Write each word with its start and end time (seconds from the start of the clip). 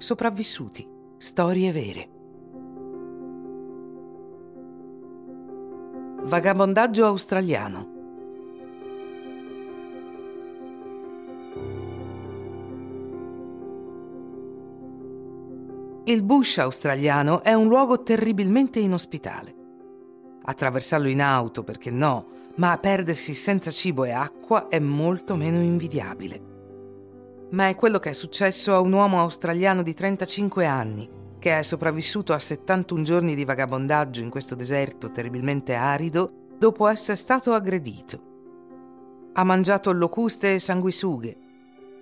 Sopravvissuti. 0.00 0.88
Storie 1.18 1.70
vere. 1.72 2.08
Vagabondaggio 6.22 7.04
australiano. 7.04 7.88
Il 16.04 16.22
bush 16.22 16.56
australiano 16.56 17.42
è 17.42 17.52
un 17.52 17.66
luogo 17.66 18.02
terribilmente 18.02 18.78
inospitale. 18.78 19.54
Attraversarlo 20.44 21.10
in 21.10 21.20
auto, 21.20 21.62
perché 21.62 21.90
no, 21.90 22.26
ma 22.54 22.78
perdersi 22.78 23.34
senza 23.34 23.70
cibo 23.70 24.04
e 24.04 24.12
acqua 24.12 24.68
è 24.68 24.78
molto 24.78 25.36
meno 25.36 25.60
invidiabile. 25.60 26.49
Ma 27.50 27.68
è 27.68 27.74
quello 27.74 27.98
che 27.98 28.10
è 28.10 28.12
successo 28.12 28.74
a 28.74 28.80
un 28.80 28.92
uomo 28.92 29.20
australiano 29.20 29.82
di 29.82 29.92
35 29.92 30.66
anni, 30.66 31.08
che 31.40 31.58
è 31.58 31.62
sopravvissuto 31.62 32.32
a 32.32 32.38
71 32.38 33.02
giorni 33.02 33.34
di 33.34 33.44
vagabondaggio 33.44 34.20
in 34.20 34.30
questo 34.30 34.54
deserto 34.54 35.10
terribilmente 35.10 35.74
arido 35.74 36.30
dopo 36.56 36.86
essere 36.86 37.16
stato 37.16 37.52
aggredito. 37.52 38.28
Ha 39.32 39.42
mangiato 39.42 39.90
locuste 39.90 40.54
e 40.54 40.58
sanguisughe. 40.60 41.36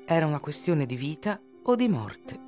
Era 0.05 0.27
una 0.27 0.41
questione 0.41 0.85
di 0.85 0.97
vita 0.97 1.41
o 1.63 1.75
di 1.75 1.89
morte. 1.89 2.47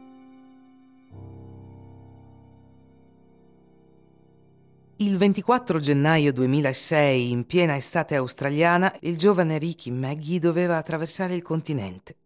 Il 4.97 5.17
24 5.17 5.79
gennaio 5.79 6.31
2006, 6.31 7.31
in 7.31 7.47
piena 7.47 7.77
estate 7.77 8.17
australiana, 8.17 8.95
il 9.01 9.17
giovane 9.17 9.57
Ricky 9.57 9.91
Maggie 9.91 10.39
doveva 10.39 10.77
attraversare 10.77 11.35
il 11.35 11.41
continente. 11.41 12.17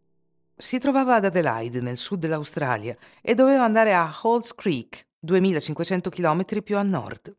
Si 0.57 0.79
trovava 0.79 1.17
ad 1.17 1.25
Adelaide, 1.25 1.81
nel 1.81 1.97
sud 1.97 2.21
dell'Australia, 2.21 2.97
e 3.21 3.35
doveva 3.35 3.65
andare 3.65 3.93
a 3.93 4.13
Halls 4.23 4.55
Creek, 4.55 5.07
2500 5.19 6.11
km 6.11 6.63
più 6.63 6.77
a 6.77 6.83
nord. 6.83 7.37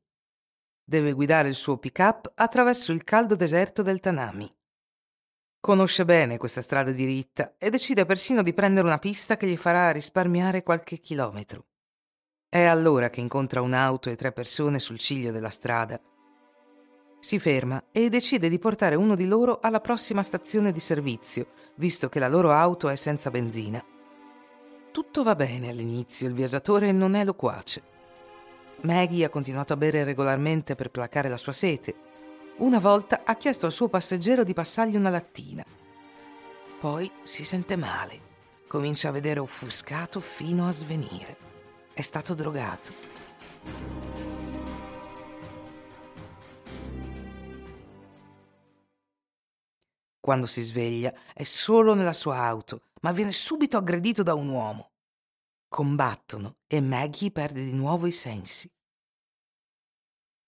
Deve 0.84 1.14
guidare 1.14 1.48
il 1.48 1.56
suo 1.56 1.78
pick-up 1.78 2.32
attraverso 2.36 2.92
il 2.92 3.04
caldo 3.04 3.36
deserto 3.36 3.82
del 3.82 4.00
Tanami. 4.00 4.50
Conosce 5.60 6.06
bene 6.06 6.38
questa 6.38 6.62
strada 6.62 6.92
diritta 6.92 7.56
e 7.58 7.72
decide 7.72 8.06
persino 8.06 8.44
di 8.44 8.54
prendere 8.54 8.86
una 8.86 9.00
pista 9.00 9.36
che 9.36 9.48
gli 9.48 9.58
farà 9.58 9.90
risparmiare 9.92 10.62
qualche 10.62 11.00
chilometro. 11.00 11.66
È 12.48 12.62
allora 12.64 13.10
che 13.10 13.22
incontra 13.22 13.62
un'auto 13.62 14.10
e 14.10 14.16
tre 14.16 14.32
persone 14.32 14.80
sul 14.80 15.00
ciglio 15.00 15.32
della 15.32 15.50
strada. 15.50 16.00
Si 17.26 17.40
ferma 17.40 17.86
e 17.92 18.08
decide 18.10 18.50
di 18.50 18.60
portare 18.60 18.94
uno 18.94 19.16
di 19.16 19.26
loro 19.26 19.58
alla 19.60 19.80
prossima 19.80 20.22
stazione 20.22 20.72
di 20.72 20.80
servizio, 20.80 21.48
visto 21.78 22.08
che 22.08 22.20
la 22.20 22.28
loro 22.28 22.52
auto 22.52 22.88
è 22.88 22.96
senza 22.96 23.32
benzina. 23.32 23.84
Tutto 24.92 25.24
va 25.24 25.34
bene 25.34 25.70
all'inizio, 25.70 26.28
il 26.28 26.36
viaggiatore 26.36 26.92
non 26.92 27.16
è 27.16 27.24
loquace. 27.24 27.82
Maggie 28.82 29.24
ha 29.24 29.30
continuato 29.30 29.74
a 29.74 29.76
bere 29.76 30.04
regolarmente 30.04 30.76
per 30.76 30.92
placare 30.92 31.28
la 31.28 31.38
sua 31.38 31.52
sete. 31.52 31.96
Una 32.58 32.78
volta 32.78 33.22
ha 33.26 33.34
chiesto 33.38 33.66
al 33.66 33.72
suo 33.72 33.88
passeggero 33.88 34.44
di 34.44 34.54
passargli 34.54 34.96
una 34.96 35.10
lattina. 35.10 35.66
Poi 36.80 37.10
si 37.24 37.44
sente 37.44 37.76
male, 37.76 38.20
comincia 38.68 39.10
a 39.10 39.14
vedere 39.14 39.40
offuscato 39.40 40.20
fino 40.20 40.68
a 40.68 40.72
svenire 40.72 41.38
è 41.92 42.02
stato 42.02 42.36
drogato. 42.36 44.05
Quando 50.26 50.48
si 50.48 50.64
sveglia 50.64 51.14
è 51.36 51.44
solo 51.44 51.94
nella 51.94 52.12
sua 52.12 52.38
auto, 52.38 52.86
ma 53.02 53.12
viene 53.12 53.32
subito 53.32 53.78
aggredito 53.78 54.24
da 54.24 54.34
un 54.34 54.50
uomo. 54.50 54.94
Combattono 55.68 56.56
e 56.66 56.82
Maggie 56.82 57.30
perde 57.30 57.64
di 57.64 57.74
nuovo 57.74 58.08
i 58.08 58.12
sensi. 58.12 58.68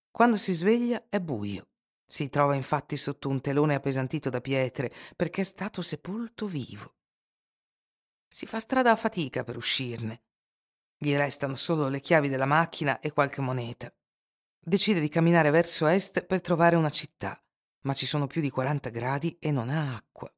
Quando 0.10 0.38
si 0.38 0.54
sveglia 0.54 1.06
è 1.10 1.20
buio. 1.20 1.68
Si 2.08 2.28
trova 2.28 2.56
infatti 2.56 2.98
sotto 2.98 3.30
un 3.30 3.40
telone 3.40 3.76
appesantito 3.76 4.32
da 4.32 4.42
pietre 4.42 4.92
perché 5.16 5.42
è 5.42 5.44
stato 5.44 5.84
sepolto 5.84 6.48
vivo. 6.48 6.96
Si 8.28 8.48
fa 8.48 8.60
strada 8.60 8.90
a 8.90 8.96
fatica 8.96 9.44
per 9.44 9.58
uscirne 9.58 10.24
gli 10.98 11.16
restano 11.16 11.54
solo 11.54 11.88
le 11.88 12.00
chiavi 12.00 12.30
della 12.30 12.48
macchina 12.48 13.00
e 13.00 13.12
qualche 13.12 13.42
moneta. 13.42 13.94
Decide 14.58 15.00
di 15.00 15.08
camminare 15.08 15.52
verso 15.52 15.86
est 15.86 16.24
per 16.24 16.42
trovare 16.42 16.76
una 16.76 16.90
città, 16.90 17.40
ma 17.88 17.94
ci 17.94 18.06
sono 18.06 18.28
più 18.28 18.42
di 18.42 18.50
40 18.50 18.90
gradi 18.90 19.38
e 19.40 19.50
non 19.50 19.70
ha 19.70 19.96
acqua. 19.96 20.30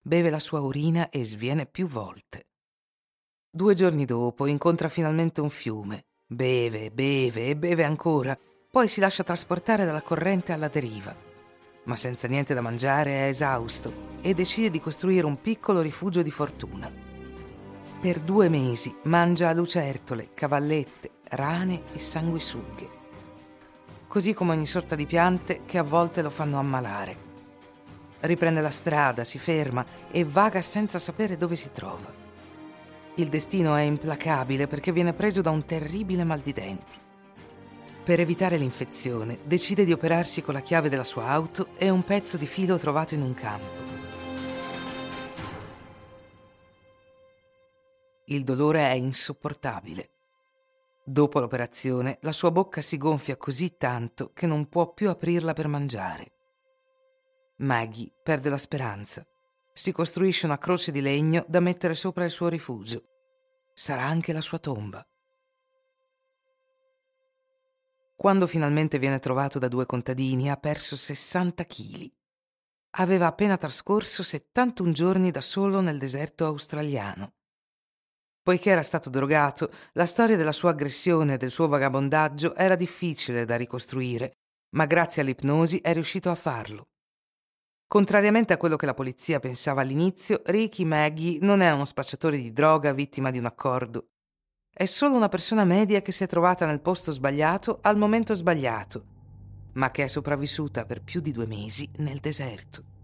Beve 0.00 0.30
la 0.30 0.38
sua 0.38 0.60
urina 0.60 1.10
e 1.10 1.24
sviene 1.24 1.66
più 1.66 1.88
volte. 1.88 2.46
Due 3.50 3.74
giorni 3.74 4.04
dopo 4.04 4.46
incontra 4.46 4.88
finalmente 4.88 5.40
un 5.40 5.50
fiume. 5.50 6.04
Beve, 6.24 6.92
beve 6.92 7.48
e 7.48 7.56
beve 7.56 7.82
ancora, 7.82 8.38
poi 8.70 8.86
si 8.86 9.00
lascia 9.00 9.24
trasportare 9.24 9.84
dalla 9.84 10.02
corrente 10.02 10.52
alla 10.52 10.68
deriva. 10.68 11.12
Ma 11.84 11.96
senza 11.96 12.28
niente 12.28 12.54
da 12.54 12.60
mangiare 12.60 13.10
è 13.10 13.28
esausto 13.28 14.14
e 14.20 14.32
decide 14.32 14.70
di 14.70 14.80
costruire 14.80 15.26
un 15.26 15.40
piccolo 15.40 15.80
rifugio 15.80 16.22
di 16.22 16.30
fortuna. 16.30 16.88
Per 18.00 18.20
due 18.20 18.48
mesi 18.48 18.94
mangia 19.04 19.52
lucertole, 19.52 20.28
cavallette, 20.32 21.10
rane 21.30 21.82
e 21.92 21.98
sanguisughe, 21.98 22.95
così 24.16 24.32
come 24.32 24.52
ogni 24.52 24.64
sorta 24.64 24.94
di 24.94 25.04
piante 25.04 25.60
che 25.66 25.76
a 25.76 25.82
volte 25.82 26.22
lo 26.22 26.30
fanno 26.30 26.58
ammalare. 26.58 27.14
Riprende 28.20 28.62
la 28.62 28.70
strada, 28.70 29.24
si 29.24 29.38
ferma 29.38 29.84
e 30.10 30.24
vaga 30.24 30.62
senza 30.62 30.98
sapere 30.98 31.36
dove 31.36 31.54
si 31.54 31.70
trova. 31.70 32.10
Il 33.16 33.28
destino 33.28 33.76
è 33.76 33.82
implacabile 33.82 34.68
perché 34.68 34.90
viene 34.90 35.12
preso 35.12 35.42
da 35.42 35.50
un 35.50 35.66
terribile 35.66 36.24
mal 36.24 36.40
di 36.40 36.54
denti. 36.54 36.96
Per 38.04 38.18
evitare 38.18 38.56
l'infezione, 38.56 39.36
decide 39.44 39.84
di 39.84 39.92
operarsi 39.92 40.40
con 40.40 40.54
la 40.54 40.60
chiave 40.60 40.88
della 40.88 41.04
sua 41.04 41.26
auto 41.26 41.68
e 41.76 41.90
un 41.90 42.02
pezzo 42.02 42.38
di 42.38 42.46
filo 42.46 42.78
trovato 42.78 43.12
in 43.12 43.20
un 43.20 43.34
campo. 43.34 43.84
Il 48.24 48.44
dolore 48.44 48.80
è 48.80 48.92
insopportabile. 48.92 50.08
Dopo 51.08 51.38
l'operazione, 51.38 52.18
la 52.22 52.32
sua 52.32 52.50
bocca 52.50 52.80
si 52.80 52.96
gonfia 52.96 53.36
così 53.36 53.76
tanto 53.76 54.32
che 54.32 54.48
non 54.48 54.68
può 54.68 54.92
più 54.92 55.08
aprirla 55.08 55.52
per 55.52 55.68
mangiare. 55.68 56.32
Maggie 57.58 58.12
perde 58.24 58.50
la 58.50 58.58
speranza. 58.58 59.24
Si 59.72 59.92
costruisce 59.92 60.46
una 60.46 60.58
croce 60.58 60.90
di 60.90 61.00
legno 61.00 61.44
da 61.46 61.60
mettere 61.60 61.94
sopra 61.94 62.24
il 62.24 62.32
suo 62.32 62.48
rifugio. 62.48 63.04
Sarà 63.72 64.02
anche 64.02 64.32
la 64.32 64.40
sua 64.40 64.58
tomba. 64.58 65.06
Quando 68.16 68.48
finalmente 68.48 68.98
viene 68.98 69.20
trovato 69.20 69.60
da 69.60 69.68
due 69.68 69.86
contadini 69.86 70.50
ha 70.50 70.56
perso 70.56 70.96
60 70.96 71.64
chili. 71.66 72.12
Aveva 72.98 73.26
appena 73.26 73.56
trascorso 73.56 74.24
71 74.24 74.90
giorni 74.90 75.30
da 75.30 75.40
solo 75.40 75.80
nel 75.80 75.98
deserto 75.98 76.46
australiano. 76.46 77.35
Poiché 78.46 78.70
era 78.70 78.82
stato 78.82 79.10
drogato, 79.10 79.72
la 79.94 80.06
storia 80.06 80.36
della 80.36 80.52
sua 80.52 80.70
aggressione 80.70 81.34
e 81.34 81.36
del 81.36 81.50
suo 81.50 81.66
vagabondaggio 81.66 82.54
era 82.54 82.76
difficile 82.76 83.44
da 83.44 83.56
ricostruire, 83.56 84.34
ma 84.76 84.86
grazie 84.86 85.20
all'ipnosi 85.20 85.78
è 85.78 85.92
riuscito 85.92 86.30
a 86.30 86.36
farlo. 86.36 86.84
Contrariamente 87.88 88.52
a 88.52 88.56
quello 88.56 88.76
che 88.76 88.86
la 88.86 88.94
polizia 88.94 89.40
pensava 89.40 89.80
all'inizio, 89.80 90.42
Ricky 90.44 90.84
Maggie 90.84 91.38
non 91.40 91.60
è 91.60 91.72
uno 91.72 91.84
spacciatore 91.84 92.36
di 92.36 92.52
droga 92.52 92.92
vittima 92.92 93.32
di 93.32 93.38
un 93.38 93.46
accordo. 93.46 94.10
È 94.72 94.84
solo 94.84 95.16
una 95.16 95.28
persona 95.28 95.64
media 95.64 96.00
che 96.00 96.12
si 96.12 96.22
è 96.22 96.28
trovata 96.28 96.66
nel 96.66 96.80
posto 96.80 97.10
sbagliato 97.10 97.80
al 97.82 97.96
momento 97.96 98.32
sbagliato, 98.34 99.04
ma 99.72 99.90
che 99.90 100.04
è 100.04 100.06
sopravvissuta 100.06 100.86
per 100.86 101.02
più 101.02 101.20
di 101.20 101.32
due 101.32 101.46
mesi 101.46 101.90
nel 101.96 102.20
deserto. 102.20 102.95